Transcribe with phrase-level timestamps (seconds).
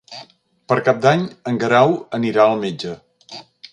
[0.71, 2.99] Per Cap d'Any en Guerau anirà al metge.